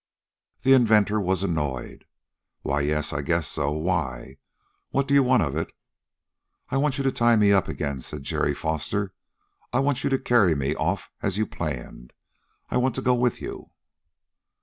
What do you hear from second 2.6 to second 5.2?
"Why, yes, I guess so. Why? What do